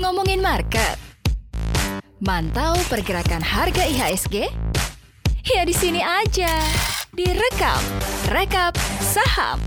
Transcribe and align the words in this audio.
Ngomongin 0.00 0.40
market. 0.40 0.96
Mantau 2.24 2.80
pergerakan 2.88 3.44
harga 3.44 3.84
IHSG? 3.84 4.48
Ya 5.44 5.68
di 5.68 5.76
sini 5.76 6.00
aja. 6.00 6.48
Direkap, 7.12 7.84
rekap 8.32 8.72
saham. 9.04 9.60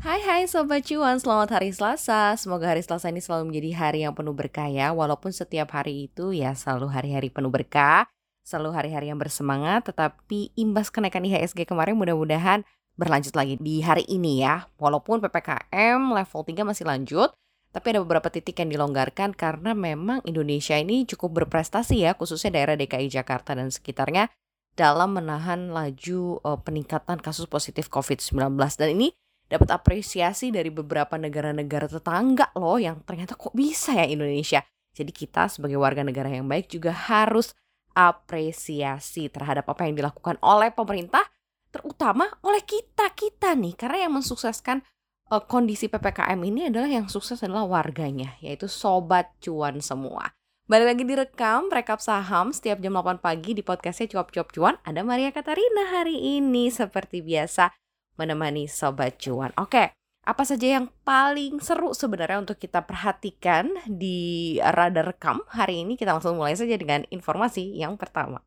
Hai 0.00 0.24
hai 0.24 0.48
Sobat 0.48 0.88
Cuan, 0.88 1.20
selamat 1.20 1.60
hari 1.60 1.68
Selasa. 1.76 2.32
Semoga 2.40 2.72
hari 2.72 2.80
Selasa 2.80 3.12
ini 3.12 3.20
selalu 3.20 3.52
menjadi 3.52 3.70
hari 3.76 4.00
yang 4.08 4.16
penuh 4.16 4.32
berkah 4.32 4.72
ya. 4.72 4.96
Walaupun 4.96 5.36
setiap 5.36 5.76
hari 5.76 6.08
itu 6.08 6.32
ya 6.32 6.56
selalu 6.56 6.88
hari-hari 6.88 7.28
penuh 7.28 7.52
berkah, 7.52 8.08
selalu 8.48 8.80
hari-hari 8.80 9.12
yang 9.12 9.20
bersemangat, 9.20 9.92
tetapi 9.92 10.56
imbas 10.56 10.88
kenaikan 10.88 11.20
IHSG 11.20 11.68
kemarin 11.68 12.00
mudah-mudahan 12.00 12.64
berlanjut 12.96 13.34
lagi 13.36 13.56
di 13.58 13.80
hari 13.80 14.04
ini 14.08 14.44
ya. 14.44 14.68
Walaupun 14.76 15.20
PPKM 15.24 16.00
level 16.12 16.40
3 16.44 16.68
masih 16.68 16.84
lanjut, 16.84 17.32
tapi 17.72 17.96
ada 17.96 18.04
beberapa 18.04 18.28
titik 18.28 18.60
yang 18.60 18.68
dilonggarkan 18.68 19.32
karena 19.32 19.72
memang 19.72 20.20
Indonesia 20.28 20.76
ini 20.76 21.08
cukup 21.08 21.44
berprestasi 21.44 22.04
ya, 22.04 22.12
khususnya 22.12 22.60
daerah 22.60 22.76
DKI 22.76 23.08
Jakarta 23.08 23.56
dan 23.56 23.72
sekitarnya 23.72 24.28
dalam 24.76 25.16
menahan 25.16 25.72
laju 25.72 26.40
uh, 26.44 26.60
peningkatan 26.60 27.20
kasus 27.20 27.44
positif 27.44 27.92
COVID-19 27.92 28.56
dan 28.56 28.88
ini 28.92 29.12
dapat 29.48 29.68
apresiasi 29.68 30.48
dari 30.48 30.72
beberapa 30.72 31.20
negara-negara 31.20 31.84
tetangga 31.84 32.48
loh 32.56 32.80
yang 32.80 33.04
ternyata 33.04 33.36
kok 33.36 33.52
bisa 33.52 33.92
ya 33.92 34.08
Indonesia. 34.08 34.64
Jadi 34.92 35.12
kita 35.12 35.48
sebagai 35.48 35.76
warga 35.80 36.04
negara 36.04 36.28
yang 36.28 36.48
baik 36.48 36.72
juga 36.72 36.92
harus 36.92 37.52
apresiasi 37.92 39.28
terhadap 39.28 39.68
apa 39.68 39.84
yang 39.84 39.96
dilakukan 39.96 40.40
oleh 40.40 40.72
pemerintah 40.72 41.28
terutama 41.72 42.28
oleh 42.44 42.60
kita 42.62 43.10
kita 43.16 43.56
nih 43.56 43.74
karena 43.74 44.06
yang 44.06 44.12
mensukseskan 44.14 44.84
uh, 45.32 45.40
kondisi 45.40 45.88
PPKM 45.88 46.36
ini 46.44 46.68
adalah 46.68 46.92
yang 46.92 47.08
sukses 47.08 47.40
adalah 47.40 47.64
warganya, 47.64 48.36
yaitu 48.44 48.68
sobat 48.68 49.32
cuan 49.40 49.80
semua. 49.80 50.36
Balik 50.68 50.94
lagi 50.94 51.04
direkam, 51.08 51.72
rekap 51.72 51.98
saham 51.98 52.54
setiap 52.54 52.78
jam 52.78 52.94
8 52.94 53.18
pagi 53.18 53.52
di 53.56 53.66
podcastnya 53.66 54.08
Cuap-Cuap 54.14 54.54
Cuan. 54.54 54.78
Ada 54.86 55.02
Maria 55.02 55.34
Katarina 55.34 55.90
hari 55.90 56.38
ini 56.38 56.70
seperti 56.70 57.18
biasa 57.18 57.74
menemani 58.14 58.70
Sobat 58.70 59.18
Cuan. 59.18 59.50
Oke, 59.58 59.90
apa 60.22 60.42
saja 60.46 60.78
yang 60.78 60.86
paling 61.02 61.58
seru 61.58 61.90
sebenarnya 61.90 62.46
untuk 62.46 62.62
kita 62.62 62.86
perhatikan 62.86 63.74
di 63.90 64.54
radar 64.62 65.12
rekam 65.12 65.42
hari 65.50 65.82
ini? 65.82 65.98
Kita 65.98 66.14
langsung 66.14 66.38
mulai 66.38 66.54
saja 66.54 66.78
dengan 66.78 67.02
informasi 67.10 67.74
yang 67.74 67.98
pertama. 67.98 68.38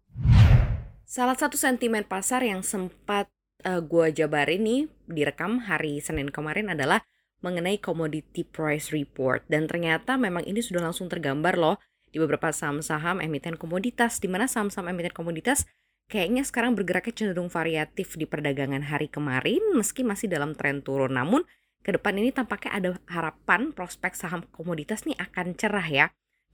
Salah 1.05 1.37
satu 1.37 1.53
sentimen 1.53 2.01
pasar 2.01 2.41
yang 2.41 2.65
sempat 2.65 3.29
uh, 3.61 3.77
gua 3.77 4.09
jabarin 4.09 4.65
nih 4.65 4.81
direkam 5.05 5.61
hari 5.69 6.01
Senin 6.01 6.33
kemarin 6.33 6.73
adalah 6.73 7.05
mengenai 7.45 7.77
commodity 7.77 8.41
price 8.41 8.89
report 8.89 9.45
dan 9.45 9.69
ternyata 9.69 10.17
memang 10.17 10.41
ini 10.49 10.65
sudah 10.65 10.81
langsung 10.81 11.05
tergambar 11.05 11.61
loh 11.61 11.77
di 12.09 12.17
beberapa 12.17 12.49
saham-saham 12.49 13.21
emiten 13.21 13.53
komoditas 13.53 14.17
di 14.17 14.25
mana 14.25 14.49
saham-saham 14.49 14.97
emiten 14.97 15.13
komoditas 15.13 15.69
kayaknya 16.09 16.41
sekarang 16.41 16.73
bergeraknya 16.73 17.13
cenderung 17.13 17.53
variatif 17.53 18.17
di 18.17 18.25
perdagangan 18.25 18.89
hari 18.89 19.05
kemarin 19.05 19.61
meski 19.77 20.01
masih 20.01 20.25
dalam 20.25 20.57
tren 20.57 20.81
turun 20.81 21.13
namun 21.13 21.45
ke 21.85 21.93
depan 21.93 22.17
ini 22.17 22.33
tampaknya 22.33 22.71
ada 22.73 22.89
harapan 23.05 23.69
prospek 23.69 24.17
saham 24.17 24.41
komoditas 24.49 25.05
nih 25.05 25.13
akan 25.21 25.53
cerah 25.53 25.85
ya. 25.85 26.05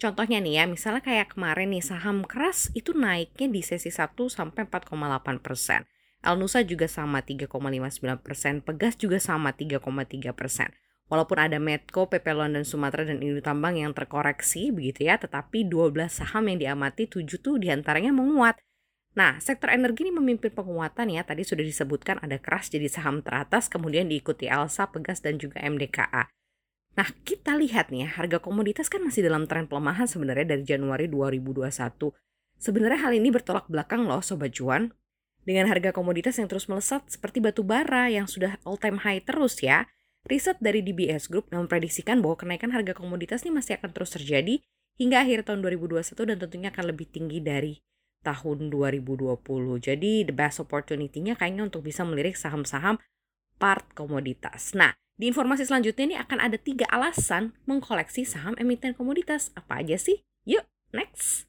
Contohnya 0.02 0.42
nih 0.42 0.58
ya, 0.58 0.66
misalnya 0.66 1.06
kayak 1.06 1.38
kemarin 1.38 1.78
nih 1.78 1.86
saham 1.86 2.26
keras 2.26 2.74
itu 2.74 2.90
naiknya 2.98 3.54
di 3.54 3.62
sesi 3.62 3.94
1 3.94 4.18
sampai 4.34 4.66
4,8 4.66 5.38
persen. 5.38 5.86
Alnusa 6.26 6.66
juga 6.66 6.90
sama 6.90 7.22
3,59 7.22 8.18
persen, 8.18 8.66
Pegas 8.66 8.98
juga 8.98 9.22
sama 9.22 9.54
3,3 9.54 10.34
persen. 10.34 10.74
Walaupun 11.06 11.38
ada 11.38 11.62
Medco, 11.62 12.10
PP 12.10 12.34
London 12.34 12.66
Sumatera, 12.66 13.06
dan 13.06 13.22
Indo 13.22 13.46
Tambang 13.46 13.78
yang 13.78 13.94
terkoreksi 13.94 14.74
begitu 14.74 15.06
ya, 15.06 15.22
tetapi 15.22 15.70
12 15.70 16.10
saham 16.10 16.50
yang 16.50 16.58
diamati 16.58 17.06
7 17.06 17.38
tuh 17.38 17.62
di 17.62 17.70
antaranya 17.70 18.10
menguat. 18.10 18.58
Nah, 19.14 19.38
sektor 19.38 19.70
energi 19.70 20.08
ini 20.08 20.18
memimpin 20.18 20.50
penguatan 20.50 21.14
ya, 21.14 21.22
tadi 21.22 21.46
sudah 21.46 21.62
disebutkan 21.62 22.18
ada 22.26 22.42
keras 22.42 22.74
jadi 22.74 22.90
saham 22.90 23.22
teratas, 23.22 23.70
kemudian 23.70 24.10
diikuti 24.10 24.50
Alsa, 24.50 24.90
Pegas, 24.90 25.22
dan 25.22 25.38
juga 25.38 25.62
MDKA. 25.62 26.32
Nah, 26.92 27.08
kita 27.24 27.56
lihat 27.56 27.88
nih 27.88 28.08
ya, 28.08 28.10
harga 28.20 28.44
komoditas 28.44 28.92
kan 28.92 29.00
masih 29.00 29.24
dalam 29.24 29.48
tren 29.48 29.64
pelemahan 29.68 30.08
sebenarnya 30.12 30.56
dari 30.58 30.64
Januari 30.68 31.08
2021. 31.08 32.12
Sebenarnya 32.60 33.00
hal 33.08 33.14
ini 33.16 33.32
bertolak 33.32 33.72
belakang 33.72 34.06
loh 34.06 34.20
Sobat 34.20 34.52
Cuan. 34.54 34.92
Dengan 35.42 35.66
harga 35.72 35.90
komoditas 35.90 36.38
yang 36.38 36.46
terus 36.46 36.70
melesat 36.70 37.02
seperti 37.10 37.42
batu 37.42 37.66
bara 37.66 38.12
yang 38.12 38.30
sudah 38.30 38.62
all 38.62 38.78
time 38.78 39.02
high 39.02 39.24
terus 39.26 39.58
ya, 39.64 39.90
riset 40.30 40.62
dari 40.62 40.86
DBS 40.86 41.32
Group 41.32 41.50
memprediksikan 41.50 42.22
bahwa 42.22 42.38
kenaikan 42.38 42.70
harga 42.70 42.94
komoditas 42.94 43.42
ini 43.42 43.58
masih 43.58 43.82
akan 43.82 43.90
terus 43.90 44.14
terjadi 44.14 44.62
hingga 45.02 45.26
akhir 45.26 45.50
tahun 45.50 45.66
2021 45.66 46.14
dan 46.14 46.38
tentunya 46.38 46.70
akan 46.70 46.86
lebih 46.94 47.10
tinggi 47.10 47.42
dari 47.42 47.82
tahun 48.22 48.70
2020. 48.70 49.42
Jadi 49.82 50.30
the 50.30 50.36
best 50.36 50.62
opportunity-nya 50.62 51.34
kayaknya 51.34 51.66
untuk 51.66 51.82
bisa 51.82 52.06
melirik 52.06 52.38
saham-saham 52.38 53.02
part 53.58 53.90
komoditas. 53.98 54.78
Nah, 54.78 54.94
di 55.22 55.30
informasi 55.30 55.70
selanjutnya 55.70 56.04
ini 56.10 56.18
akan 56.18 56.42
ada 56.42 56.58
tiga 56.58 56.90
alasan 56.90 57.54
mengkoleksi 57.70 58.26
saham 58.26 58.58
emiten 58.58 58.98
komoditas. 58.98 59.54
Apa 59.54 59.86
aja 59.86 59.94
sih? 60.02 60.26
Yuk, 60.50 60.66
next! 60.98 61.46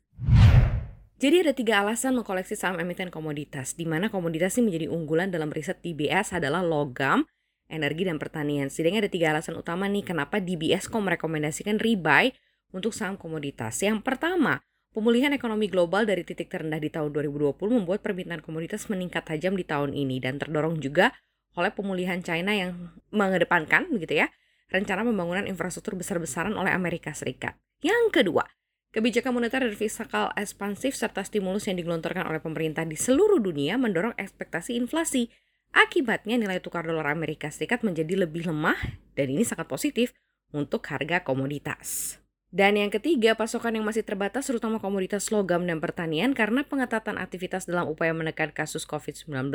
Jadi 1.16 1.40
ada 1.40 1.56
tiga 1.56 1.80
alasan 1.80 2.12
mengkoleksi 2.12 2.52
saham 2.52 2.76
emiten 2.76 3.08
komoditas, 3.08 3.72
di 3.72 3.88
mana 3.88 4.12
komoditas 4.12 4.60
ini 4.60 4.68
menjadi 4.68 4.86
unggulan 4.92 5.32
dalam 5.32 5.48
riset 5.48 5.80
DBS 5.80 6.36
adalah 6.36 6.60
logam, 6.60 7.24
energi, 7.72 8.04
dan 8.04 8.20
pertanian. 8.20 8.68
Setidaknya 8.68 9.08
ada 9.08 9.12
tiga 9.14 9.32
alasan 9.32 9.56
utama 9.56 9.88
nih 9.88 10.04
kenapa 10.04 10.36
DBS 10.36 10.92
kok 10.92 11.00
merekomendasikan 11.00 11.80
rebuy 11.80 12.28
untuk 12.76 12.92
saham 12.92 13.16
komoditas. 13.16 13.80
Yang 13.80 14.04
pertama, 14.04 14.60
pemulihan 14.92 15.32
ekonomi 15.32 15.72
global 15.72 16.04
dari 16.04 16.28
titik 16.28 16.52
terendah 16.52 16.76
di 16.76 16.92
tahun 16.92 17.08
2020 17.08 17.56
membuat 17.56 18.04
permintaan 18.04 18.44
komoditas 18.44 18.92
meningkat 18.92 19.24
tajam 19.24 19.56
di 19.56 19.64
tahun 19.64 19.96
ini 19.96 20.20
dan 20.20 20.36
terdorong 20.36 20.76
juga 20.76 21.16
oleh 21.56 21.70
pemulihan 21.74 22.20
China 22.24 22.52
yang 22.56 22.92
mengedepankan 23.12 23.88
begitu 23.92 24.24
ya 24.24 24.28
rencana 24.72 25.04
pembangunan 25.04 25.44
infrastruktur 25.44 25.96
besar-besaran 26.00 26.56
oleh 26.56 26.72
Amerika 26.72 27.12
Serikat. 27.12 27.60
Yang 27.84 28.24
kedua, 28.24 28.48
Kebijakan 28.92 29.32
moneter 29.32 29.64
dan 29.64 29.72
fiskal 29.72 30.36
ekspansif 30.36 30.92
serta 30.92 31.24
stimulus 31.24 31.64
yang 31.64 31.80
digelontorkan 31.80 32.28
oleh 32.28 32.44
pemerintah 32.44 32.84
di 32.84 32.92
seluruh 32.92 33.40
dunia 33.40 33.80
mendorong 33.80 34.12
ekspektasi 34.20 34.76
inflasi. 34.76 35.32
Akibatnya 35.72 36.36
nilai 36.36 36.60
tukar 36.60 36.84
dolar 36.84 37.08
Amerika 37.08 37.48
Serikat 37.48 37.80
menjadi 37.80 38.28
lebih 38.28 38.44
lemah 38.44 38.76
dan 39.16 39.32
ini 39.32 39.48
sangat 39.48 39.64
positif 39.64 40.12
untuk 40.52 40.84
harga 40.92 41.24
komoditas. 41.24 42.20
Dan 42.52 42.76
yang 42.76 42.92
ketiga, 42.92 43.32
pasokan 43.32 43.80
yang 43.80 43.88
masih 43.88 44.04
terbatas 44.04 44.44
terutama 44.44 44.76
komoditas 44.76 45.32
logam 45.32 45.64
dan 45.64 45.80
pertanian 45.80 46.36
karena 46.36 46.60
pengetatan 46.60 47.16
aktivitas 47.16 47.64
dalam 47.64 47.88
upaya 47.88 48.12
menekan 48.12 48.52
kasus 48.52 48.84
COVID-19. 48.84 49.48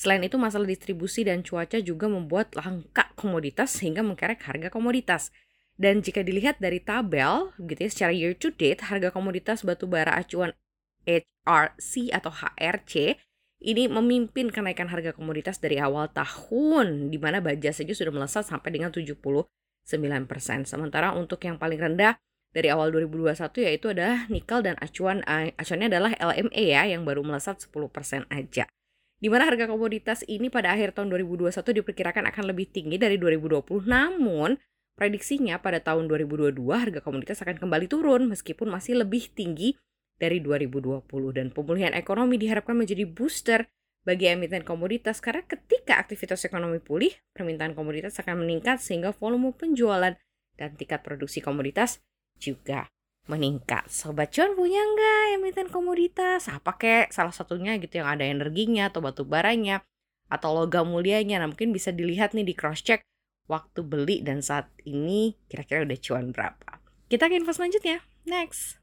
Selain 0.00 0.24
itu, 0.24 0.40
masalah 0.40 0.64
distribusi 0.64 1.28
dan 1.28 1.44
cuaca 1.44 1.76
juga 1.76 2.08
membuat 2.08 2.56
langka 2.56 3.12
komoditas 3.20 3.76
sehingga 3.76 4.00
mengkerek 4.00 4.40
harga 4.48 4.72
komoditas. 4.72 5.28
Dan 5.76 6.00
jika 6.00 6.24
dilihat 6.24 6.56
dari 6.56 6.80
tabel, 6.80 7.52
gitu 7.60 7.84
ya, 7.84 7.90
secara 7.92 8.12
year 8.16 8.32
to 8.32 8.48
date, 8.48 8.88
harga 8.88 9.12
komoditas 9.12 9.60
batu 9.60 9.84
bara 9.84 10.16
acuan 10.16 10.56
HRC 11.04 12.16
atau 12.16 12.32
HRC 12.32 13.20
ini 13.60 13.92
memimpin 13.92 14.48
kenaikan 14.48 14.88
harga 14.88 15.12
komoditas 15.12 15.60
dari 15.60 15.76
awal 15.76 16.08
tahun, 16.08 17.12
di 17.12 17.20
mana 17.20 17.44
baja 17.44 17.68
saja 17.68 17.92
sudah 17.92 18.08
melesat 18.08 18.48
sampai 18.48 18.72
dengan 18.72 18.88
79%. 18.88 19.44
Sementara 20.64 21.12
untuk 21.12 21.44
yang 21.44 21.60
paling 21.60 21.76
rendah 21.76 22.16
dari 22.56 22.72
awal 22.72 22.88
2021 22.88 23.68
yaitu 23.68 23.92
adalah 23.92 24.24
nikel 24.32 24.64
dan 24.64 24.80
acuan 24.80 25.20
eh, 25.28 25.52
acuannya 25.60 25.92
adalah 25.92 26.12
LME 26.16 26.64
ya 26.72 26.88
yang 26.88 27.04
baru 27.04 27.20
melesat 27.20 27.60
10% 27.68 28.32
aja. 28.32 28.64
Di 29.20 29.28
mana 29.28 29.44
harga 29.44 29.68
komoditas 29.68 30.24
ini 30.24 30.48
pada 30.48 30.72
akhir 30.72 30.96
tahun 30.96 31.12
2021 31.12 31.52
diperkirakan 31.52 32.24
akan 32.32 32.44
lebih 32.48 32.72
tinggi 32.72 32.96
dari 32.96 33.20
2020. 33.20 33.84
Namun 33.84 34.56
Prediksinya 35.00 35.56
pada 35.64 35.80
tahun 35.80 36.12
2022 36.12 36.60
harga 36.76 37.00
komoditas 37.00 37.40
akan 37.40 37.56
kembali 37.56 37.88
turun 37.88 38.28
meskipun 38.28 38.68
masih 38.68 39.00
lebih 39.00 39.32
tinggi 39.32 39.72
dari 40.20 40.44
2020 40.44 41.08
dan 41.32 41.48
pemulihan 41.48 41.96
ekonomi 41.96 42.36
diharapkan 42.36 42.76
menjadi 42.76 43.08
booster 43.08 43.64
bagi 44.04 44.28
emiten 44.28 44.60
komoditas 44.60 45.24
karena 45.24 45.40
ketika 45.48 45.96
aktivitas 45.96 46.44
ekonomi 46.44 46.84
pulih, 46.84 47.16
permintaan 47.32 47.72
komoditas 47.72 48.20
akan 48.20 48.44
meningkat 48.44 48.84
sehingga 48.84 49.16
volume 49.16 49.56
penjualan 49.56 50.20
dan 50.60 50.68
tingkat 50.76 51.00
produksi 51.00 51.40
komoditas 51.40 52.04
juga 52.36 52.84
meningkat. 53.26 53.90
Sobat 53.90 54.32
cuan 54.32 54.54
punya 54.56 54.80
nggak 54.80 55.42
emiten 55.42 55.68
komoditas? 55.68 56.48
Apa 56.48 56.78
kek 56.78 57.12
salah 57.12 57.34
satunya 57.34 57.76
gitu 57.76 58.00
yang 58.00 58.08
ada 58.08 58.24
energinya 58.24 58.88
atau 58.88 59.04
batu 59.04 59.26
baranya 59.26 59.84
atau 60.30 60.54
logam 60.54 60.88
mulianya. 60.88 61.42
Nah 61.42 61.50
mungkin 61.50 61.74
bisa 61.74 61.90
dilihat 61.90 62.32
nih 62.32 62.46
di 62.46 62.54
cross 62.54 62.80
check 62.80 63.02
waktu 63.50 63.82
beli 63.82 64.22
dan 64.22 64.40
saat 64.40 64.70
ini 64.86 65.34
kira-kira 65.50 65.82
udah 65.82 65.98
cuan 65.98 66.30
berapa. 66.30 66.78
Kita 67.10 67.26
ke 67.26 67.34
info 67.34 67.50
selanjutnya. 67.50 68.06
Next. 68.22 68.78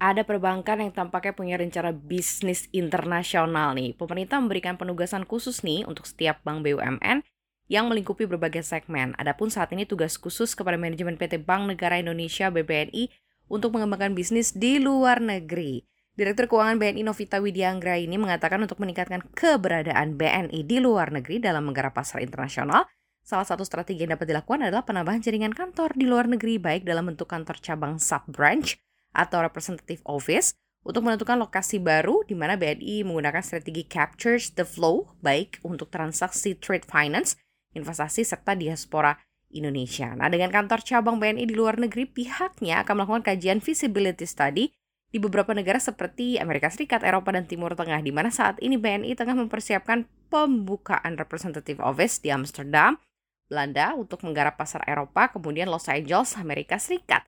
Ada 0.00 0.24
perbankan 0.26 0.84
yang 0.84 0.92
tampaknya 0.92 1.32
punya 1.36 1.56
rencana 1.56 1.92
bisnis 1.92 2.68
internasional 2.74 3.76
nih. 3.76 3.94
Pemerintah 3.94 4.40
memberikan 4.40 4.74
penugasan 4.76 5.24
khusus 5.28 5.62
nih 5.64 5.84
untuk 5.84 6.04
setiap 6.08 6.40
bank 6.44 6.64
BUMN 6.64 7.24
yang 7.68 7.88
melingkupi 7.88 8.28
berbagai 8.28 8.64
segmen. 8.64 9.16
Adapun 9.16 9.48
saat 9.48 9.72
ini 9.72 9.88
tugas 9.88 10.20
khusus 10.20 10.52
kepada 10.52 10.76
manajemen 10.76 11.16
PT 11.16 11.42
Bank 11.42 11.70
Negara 11.70 11.96
Indonesia 11.96 12.52
BBNI 12.52 13.08
untuk 13.48 13.76
mengembangkan 13.76 14.12
bisnis 14.12 14.52
di 14.52 14.80
luar 14.80 15.20
negeri. 15.20 15.84
Direktur 16.14 16.46
Keuangan 16.46 16.78
BNI 16.78 17.02
Novita 17.02 17.42
Widianggra 17.42 17.98
ini 17.98 18.14
mengatakan 18.14 18.62
untuk 18.62 18.78
meningkatkan 18.78 19.18
keberadaan 19.34 20.14
BNI 20.14 20.62
di 20.62 20.78
luar 20.78 21.10
negeri 21.10 21.42
dalam 21.42 21.66
menggarap 21.66 21.90
pasar 21.90 22.22
internasional, 22.22 22.86
salah 23.26 23.42
satu 23.42 23.66
strategi 23.66 24.06
yang 24.06 24.14
dapat 24.14 24.30
dilakukan 24.30 24.62
adalah 24.62 24.86
penambahan 24.86 25.18
jaringan 25.18 25.50
kantor 25.50 25.90
di 25.98 26.06
luar 26.06 26.30
negeri 26.30 26.62
baik 26.62 26.86
dalam 26.86 27.10
bentuk 27.10 27.26
kantor 27.26 27.58
cabang 27.58 27.98
sub-branch 27.98 28.78
atau 29.10 29.42
representative 29.42 30.06
office 30.06 30.54
untuk 30.86 31.02
menentukan 31.02 31.34
lokasi 31.40 31.82
baru 31.82 32.22
di 32.28 32.38
mana 32.38 32.54
BNI 32.54 33.02
menggunakan 33.08 33.42
strategi 33.42 33.82
captures 33.82 34.54
the 34.54 34.62
flow 34.62 35.18
baik 35.18 35.58
untuk 35.66 35.90
transaksi 35.90 36.54
trade 36.54 36.86
finance, 36.86 37.34
investasi 37.74 38.22
serta 38.22 38.54
diaspora 38.56 39.18
Indonesia. 39.54 40.10
Nah, 40.18 40.26
dengan 40.26 40.50
kantor 40.50 40.82
cabang 40.82 41.22
BNI 41.22 41.46
di 41.46 41.54
luar 41.54 41.78
negeri, 41.78 42.10
pihaknya 42.10 42.82
akan 42.82 42.94
melakukan 43.02 43.22
kajian 43.34 43.62
feasibility 43.62 44.26
study 44.26 44.74
di 45.14 45.22
beberapa 45.22 45.54
negara 45.54 45.78
seperti 45.78 46.42
Amerika 46.42 46.66
Serikat, 46.74 47.06
Eropa, 47.06 47.30
dan 47.30 47.46
Timur 47.46 47.78
Tengah, 47.78 48.02
di 48.02 48.10
mana 48.10 48.34
saat 48.34 48.58
ini 48.58 48.74
BNI 48.74 49.14
tengah 49.14 49.38
mempersiapkan 49.38 50.10
pembukaan 50.26 51.14
representative 51.14 51.78
office 51.78 52.18
di 52.18 52.34
Amsterdam, 52.34 52.98
Belanda 53.46 53.94
untuk 53.94 54.26
menggarap 54.26 54.58
pasar 54.58 54.82
Eropa, 54.90 55.30
kemudian 55.30 55.70
Los 55.70 55.86
Angeles, 55.86 56.34
Amerika 56.34 56.82
Serikat. 56.82 57.22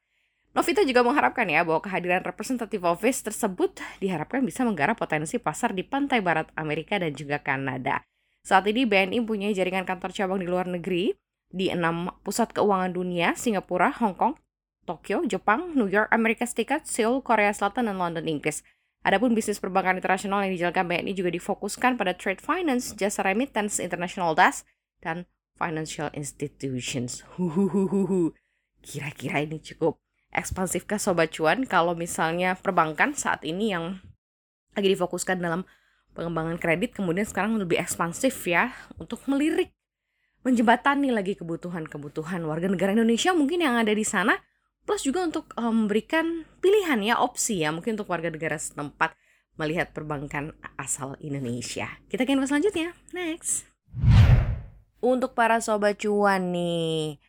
Novita 0.56 0.82
juga 0.82 1.04
mengharapkan 1.04 1.44
ya 1.46 1.62
bahwa 1.62 1.84
kehadiran 1.84 2.25
representative 2.25 2.81
office 2.82 3.22
tersebut 3.22 3.76
diharapkan 4.00 4.40
bisa 4.40 4.64
menggarap 4.64 4.96
potensi 4.96 5.37
pasar 5.37 5.76
di 5.76 5.84
pantai 5.84 6.25
barat 6.25 6.48
Amerika 6.56 6.96
dan 6.96 7.12
juga 7.12 7.38
Kanada. 7.44 8.00
Saat 8.46 8.70
ini 8.70 8.87
BNI 8.87 9.26
punya 9.26 9.50
jaringan 9.50 9.82
kantor 9.82 10.14
cabang 10.14 10.38
di 10.38 10.46
luar 10.46 10.70
negeri 10.70 11.19
di 11.50 11.66
enam 11.66 12.14
pusat 12.22 12.54
keuangan 12.54 12.94
dunia, 12.94 13.34
Singapura, 13.34 13.90
Hong 13.98 14.14
Kong, 14.14 14.38
Tokyo, 14.87 15.26
Jepang, 15.26 15.75
New 15.75 15.90
York, 15.90 16.06
Amerika 16.14 16.46
Serikat, 16.46 16.87
Seoul, 16.87 17.26
Korea 17.26 17.50
Selatan, 17.50 17.90
dan 17.90 17.98
London, 17.98 18.22
Inggris. 18.31 18.62
Adapun 19.02 19.34
bisnis 19.34 19.58
perbankan 19.58 19.98
internasional 19.98 20.46
yang 20.46 20.54
dijalankan 20.54 20.87
BNI 20.87 21.12
juga 21.19 21.34
difokuskan 21.34 21.98
pada 21.98 22.14
trade 22.14 22.38
finance, 22.38 22.94
jasa 22.94 23.26
remittance, 23.26 23.82
international 23.82 24.38
desk, 24.38 24.62
dan 25.02 25.26
financial 25.58 26.14
institutions. 26.14 27.26
Kira-kira 28.87 29.43
ini 29.43 29.58
cukup 29.58 29.98
ekspansifkah 30.31 31.02
Sobat 31.02 31.34
Cuan 31.34 31.66
kalau 31.66 31.98
misalnya 31.98 32.54
perbankan 32.54 33.10
saat 33.10 33.43
ini 33.43 33.75
yang 33.75 33.98
lagi 34.78 34.87
difokuskan 34.87 35.43
dalam 35.43 35.66
pengembangan 36.17 36.57
kredit 36.57 36.97
kemudian 36.97 37.29
sekarang 37.29 37.61
lebih 37.61 37.77
ekspansif 37.77 38.35
ya 38.49 38.73
untuk 38.97 39.21
melirik 39.29 39.77
menjembatani 40.43 41.13
lagi 41.13 41.37
kebutuhan-kebutuhan 41.37 42.41
warga 42.49 42.73
negara 42.73 42.97
Indonesia 42.97 43.37
mungkin 43.37 43.61
yang 43.61 43.77
ada 43.77 43.93
di 43.93 44.03
sana 44.03 44.41
plus 44.89 45.05
juga 45.05 45.29
untuk 45.29 45.53
um, 45.61 45.85
memberikan 45.85 46.49
pilihan 46.65 47.05
ya 47.05 47.21
opsi 47.21 47.61
ya 47.61 47.75
mungkin 47.75 48.01
untuk 48.01 48.09
warga 48.09 48.33
negara 48.33 48.57
setempat 48.57 49.13
melihat 49.57 49.91
perbankan 49.93 50.53
asal 50.77 51.17
Indonesia. 51.21 51.89
Kita 52.07 52.29
ke 52.29 52.33
info 52.37 52.47
selanjutnya. 52.47 52.93
Next. 53.17 53.65
Untuk 55.01 55.33
para 55.33 55.61
sobat 55.61 56.01
cuan 56.01 56.53
nih, 56.53 57.21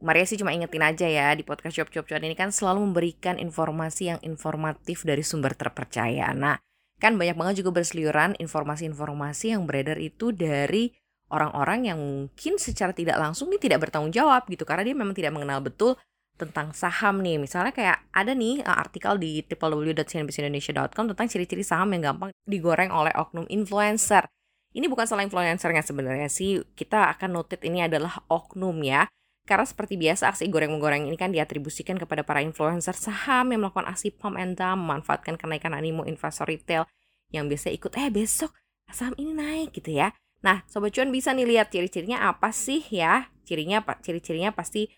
Maria 0.00 0.24
sih 0.28 0.40
cuma 0.40 0.52
ingetin 0.52 0.84
aja 0.84 1.08
ya 1.08 1.32
di 1.32 1.44
podcast 1.44 1.76
Cuap 1.80 1.88
Cuap 1.92 2.06
Cuan 2.08 2.24
ini 2.24 2.36
kan 2.36 2.52
selalu 2.52 2.92
memberikan 2.92 3.40
informasi 3.40 4.12
yang 4.12 4.20
informatif 4.24 5.04
dari 5.04 5.24
sumber 5.24 5.56
terpercaya. 5.56 6.32
Nah, 6.36 6.60
kan 7.04 7.20
banyak 7.20 7.36
banget 7.36 7.60
juga 7.60 7.76
berseliuran 7.76 8.40
informasi-informasi 8.40 9.52
yang 9.52 9.68
beredar 9.68 10.00
itu 10.00 10.32
dari 10.32 10.96
orang-orang 11.28 11.92
yang 11.92 11.98
mungkin 12.00 12.56
secara 12.56 12.96
tidak 12.96 13.20
langsung 13.20 13.52
ini 13.52 13.60
tidak 13.60 13.84
bertanggung 13.84 14.08
jawab 14.08 14.48
gitu 14.48 14.64
karena 14.64 14.88
dia 14.88 14.96
memang 14.96 15.12
tidak 15.12 15.36
mengenal 15.36 15.60
betul 15.60 16.00
tentang 16.34 16.74
saham 16.74 17.22
nih. 17.22 17.38
Misalnya 17.38 17.70
kayak 17.70 18.08
ada 18.10 18.32
nih 18.34 18.64
uh, 18.64 18.76
artikel 18.80 19.20
di 19.20 19.44
www.cnbcindonesia.com 19.46 21.14
tentang 21.14 21.26
ciri-ciri 21.30 21.62
saham 21.62 21.92
yang 21.94 22.14
gampang 22.14 22.30
digoreng 22.48 22.90
oleh 22.90 23.14
oknum 23.14 23.46
influencer. 23.46 24.26
Ini 24.74 24.90
bukan 24.90 25.06
salah 25.06 25.22
influencernya 25.22 25.86
sebenarnya 25.86 26.26
sih. 26.26 26.58
Kita 26.74 27.14
akan 27.14 27.38
notit 27.38 27.62
ini 27.62 27.86
adalah 27.86 28.18
oknum 28.26 28.82
ya. 28.82 29.06
Karena 29.44 29.68
seperti 29.68 30.00
biasa 30.00 30.32
aksi 30.32 30.48
goreng-menggoreng 30.48 31.04
ini 31.04 31.20
kan 31.20 31.28
diatribusikan 31.28 32.00
kepada 32.00 32.24
para 32.24 32.40
influencer 32.40 32.96
saham 32.96 33.52
yang 33.52 33.60
melakukan 33.60 33.84
aksi 33.84 34.08
pump 34.16 34.40
and 34.40 34.56
dump, 34.56 34.80
memanfaatkan 34.80 35.36
kenaikan 35.36 35.76
animo 35.76 36.08
investor 36.08 36.48
retail 36.48 36.88
yang 37.28 37.44
biasa 37.44 37.68
ikut, 37.68 37.92
eh 38.00 38.08
besok 38.08 38.56
saham 38.88 39.12
ini 39.20 39.36
naik 39.36 39.76
gitu 39.76 40.00
ya. 40.00 40.16
Nah, 40.40 40.64
Sobat 40.68 40.96
Cuan 40.96 41.12
bisa 41.12 41.32
nih 41.36 41.44
lihat 41.44 41.72
ciri-cirinya 41.72 42.28
apa 42.28 42.52
sih 42.52 42.80
ya. 42.88 43.28
Cirinya, 43.44 43.84
ciri-cirinya 44.00 44.52
pasti 44.52 44.88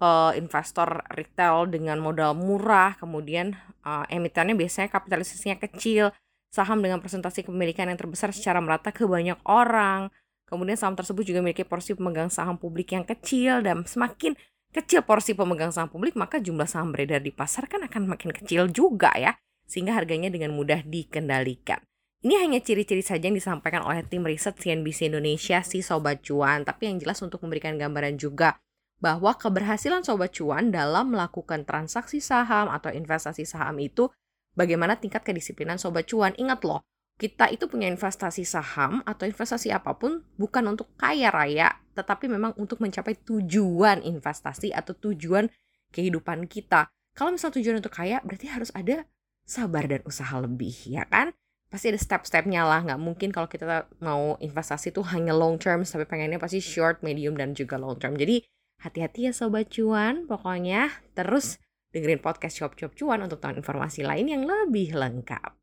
uh, 0.00 0.32
investor 0.36 1.04
retail 1.12 1.68
dengan 1.68 2.00
modal 2.00 2.32
murah, 2.32 2.96
kemudian 2.96 3.56
uh, 3.84 4.04
emitennya 4.08 4.56
biasanya 4.56 4.88
kapitalisasinya 4.88 5.60
kecil, 5.60 6.12
saham 6.52 6.80
dengan 6.84 7.00
presentasi 7.00 7.44
kepemilikan 7.44 7.88
yang 7.88 7.96
terbesar 7.96 8.32
secara 8.32 8.60
merata 8.60 8.92
ke 8.92 9.04
banyak 9.04 9.40
orang. 9.44 10.12
Kemudian 10.52 10.76
saham 10.76 10.92
tersebut 10.92 11.24
juga 11.24 11.40
memiliki 11.40 11.64
porsi 11.64 11.96
pemegang 11.96 12.28
saham 12.28 12.60
publik 12.60 12.92
yang 12.92 13.08
kecil 13.08 13.64
dan 13.64 13.88
semakin 13.88 14.36
kecil 14.68 15.00
porsi 15.00 15.32
pemegang 15.32 15.72
saham 15.72 15.88
publik 15.88 16.12
maka 16.12 16.36
jumlah 16.44 16.68
saham 16.68 16.92
beredar 16.92 17.24
di 17.24 17.32
pasar 17.32 17.64
kan 17.72 17.88
akan 17.88 18.12
makin 18.12 18.36
kecil 18.36 18.68
juga 18.68 19.16
ya 19.16 19.32
sehingga 19.64 19.96
harganya 19.96 20.28
dengan 20.28 20.52
mudah 20.52 20.84
dikendalikan. 20.84 21.80
Ini 22.20 22.38
hanya 22.44 22.60
ciri-ciri 22.60 23.00
saja 23.00 23.24
yang 23.24 23.34
disampaikan 23.34 23.80
oleh 23.82 24.04
tim 24.04 24.22
riset 24.22 24.54
CNBC 24.60 25.08
Indonesia 25.08 25.64
si 25.64 25.80
Sobat 25.80 26.20
Cuan, 26.20 26.68
tapi 26.68 26.92
yang 26.92 27.00
jelas 27.00 27.18
untuk 27.24 27.40
memberikan 27.42 27.80
gambaran 27.80 28.20
juga 28.20 28.60
bahwa 29.02 29.34
keberhasilan 29.34 30.06
sobat 30.06 30.30
cuan 30.30 30.70
dalam 30.70 31.10
melakukan 31.10 31.66
transaksi 31.66 32.22
saham 32.22 32.70
atau 32.70 32.94
investasi 32.94 33.42
saham 33.42 33.74
itu 33.82 34.06
bagaimana 34.54 34.94
tingkat 34.94 35.26
kedisiplinan 35.26 35.82
sobat 35.82 36.06
cuan. 36.06 36.30
Ingat 36.38 36.62
loh, 36.62 36.86
kita 37.20 37.52
itu 37.52 37.68
punya 37.70 37.86
investasi 37.86 38.42
saham 38.42 39.04
atau 39.06 39.28
investasi 39.28 39.70
apa 39.70 39.94
pun 39.94 40.24
bukan 40.36 40.64
untuk 40.72 40.90
kaya 40.98 41.30
raya, 41.30 41.70
tetapi 41.94 42.26
memang 42.26 42.56
untuk 42.58 42.82
mencapai 42.82 43.14
tujuan 43.22 44.02
investasi 44.02 44.74
atau 44.74 44.96
tujuan 44.96 45.46
kehidupan 45.94 46.50
kita. 46.50 46.90
Kalau 47.12 47.36
misal 47.36 47.52
tujuan 47.52 47.78
untuk 47.78 47.92
kaya, 47.92 48.24
berarti 48.24 48.48
harus 48.48 48.72
ada 48.72 49.04
sabar 49.44 49.84
dan 49.84 50.00
usaha 50.08 50.32
lebih, 50.40 50.72
ya 50.88 51.04
kan? 51.06 51.30
Pasti 51.68 51.92
ada 51.92 52.00
step-stepnya 52.00 52.64
lah, 52.64 52.84
nggak 52.84 53.00
mungkin 53.00 53.28
kalau 53.32 53.48
kita 53.48 53.88
mau 54.00 54.36
investasi 54.40 54.92
tuh 54.92 55.04
hanya 55.12 55.36
long 55.36 55.60
term, 55.60 55.84
tapi 55.84 56.08
pengennya 56.08 56.40
pasti 56.40 56.60
short, 56.60 57.04
medium, 57.04 57.36
dan 57.36 57.52
juga 57.52 57.76
long 57.76 57.96
term. 57.96 58.16
Jadi 58.16 58.44
Hati-hati 58.82 59.30
ya 59.30 59.32
Sobat 59.32 59.70
Cuan, 59.70 60.26
pokoknya 60.26 60.90
terus 61.14 61.62
dengerin 61.94 62.18
podcast 62.18 62.58
Shop 62.58 62.74
Shop 62.74 62.90
Cuan 62.98 63.22
untuk 63.22 63.38
tahu 63.38 63.62
informasi 63.62 64.02
lain 64.02 64.26
yang 64.26 64.42
lebih 64.42 64.98
lengkap. 64.98 65.61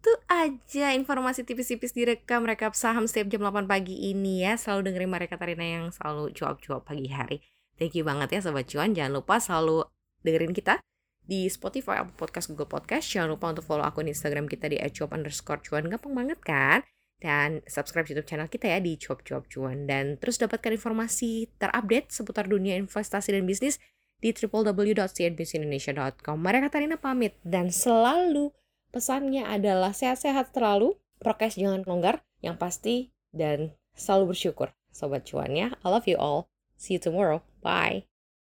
Tuh 0.00 0.18
aja 0.32 0.96
informasi 0.96 1.44
tipis-tipis 1.44 1.92
direkam 1.92 2.48
rekap 2.48 2.72
saham 2.72 3.04
setiap 3.04 3.28
jam 3.28 3.44
8 3.44 3.68
pagi 3.68 4.08
ini 4.08 4.44
ya. 4.44 4.56
Selalu 4.56 4.90
dengerin 4.90 5.12
mereka 5.12 5.36
Tarina 5.36 5.64
yang 5.64 5.92
selalu 5.92 6.32
cuap-cuap 6.32 6.88
pagi 6.88 7.12
hari. 7.12 7.44
Thank 7.76 7.96
you 7.96 8.04
banget 8.04 8.32
ya 8.32 8.40
Sobat 8.40 8.68
Cuan. 8.68 8.96
Jangan 8.96 9.12
lupa 9.12 9.36
selalu 9.36 9.84
dengerin 10.24 10.56
kita 10.56 10.80
di 11.20 11.48
Spotify, 11.52 12.00
Apple 12.00 12.16
Podcast, 12.16 12.48
Google 12.52 12.68
Podcast. 12.68 13.12
Jangan 13.12 13.36
lupa 13.36 13.52
untuk 13.52 13.64
follow 13.68 13.84
akun 13.84 14.08
Instagram 14.08 14.48
kita 14.48 14.72
di 14.72 14.80
@cuap 14.80 15.12
underscore 15.12 15.60
cuan. 15.60 15.88
Gampang 15.88 16.16
banget 16.16 16.40
kan? 16.40 16.80
dan 17.20 17.60
subscribe 17.68 18.08
YouTube 18.08 18.26
channel 18.26 18.48
kita 18.48 18.66
ya 18.66 18.80
di 18.80 18.96
Cuap 18.96 19.20
Cuap 19.22 19.46
Cuan 19.52 19.84
dan 19.84 20.16
terus 20.16 20.40
dapatkan 20.40 20.72
informasi 20.72 21.52
terupdate 21.60 22.08
seputar 22.08 22.48
dunia 22.48 22.80
investasi 22.80 23.36
dan 23.36 23.44
bisnis 23.44 23.76
di 24.20 24.36
www.cnbcindonesia.com. 24.36 26.36
Maria 26.40 26.60
Katarina 26.68 26.96
pamit 26.96 27.36
dan 27.44 27.70
selalu 27.72 28.52
pesannya 28.90 29.46
adalah 29.46 29.94
sehat-sehat 29.94 30.52
terlalu, 30.52 30.98
prokes 31.22 31.56
jangan 31.56 31.86
longgar, 31.86 32.22
yang 32.42 32.58
pasti 32.58 33.14
dan 33.30 33.74
selalu 33.94 34.34
bersyukur 34.34 34.74
sobat 34.90 35.24
cuan 35.30 35.54
ya. 35.54 35.68
I 35.80 35.86
love 35.86 36.10
you 36.10 36.18
all. 36.18 36.50
See 36.74 36.98
you 36.98 37.00
tomorrow. 37.00 37.46
Bye. 37.62 38.09